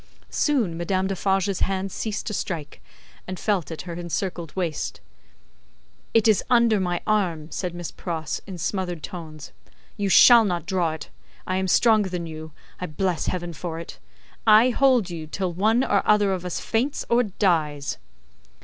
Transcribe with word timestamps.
Soon, 0.31 0.75
Madame 0.75 1.05
Defarge's 1.05 1.59
hands 1.59 1.93
ceased 1.93 2.25
to 2.25 2.33
strike, 2.33 2.81
and 3.27 3.39
felt 3.39 3.69
at 3.69 3.83
her 3.83 3.93
encircled 3.93 4.51
waist. 4.55 4.99
"It 6.11 6.27
is 6.27 6.43
under 6.49 6.79
my 6.79 7.01
arm," 7.05 7.51
said 7.51 7.75
Miss 7.75 7.91
Pross, 7.91 8.41
in 8.47 8.57
smothered 8.57 9.03
tones, 9.03 9.51
"you 9.97 10.09
shall 10.09 10.43
not 10.43 10.65
draw 10.65 10.93
it. 10.93 11.11
I 11.45 11.57
am 11.57 11.67
stronger 11.67 12.09
than 12.09 12.25
you, 12.25 12.51
I 12.79 12.87
bless 12.87 13.27
Heaven 13.27 13.53
for 13.53 13.77
it. 13.77 13.99
I 14.47 14.71
hold 14.71 15.11
you 15.11 15.27
till 15.27 15.53
one 15.53 15.83
or 15.83 16.01
other 16.03 16.33
of 16.33 16.45
us 16.45 16.59
faints 16.59 17.05
or 17.07 17.21
dies!" 17.21 17.99